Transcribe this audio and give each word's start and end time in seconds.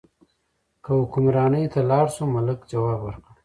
که 0.83 0.91
حکمرانۍ 1.01 1.63
ته 1.73 1.79
لاړ 1.89 2.05
شو، 2.15 2.23
ملک 2.35 2.59
ځواب 2.71 2.99
ورکړ. 3.03 3.33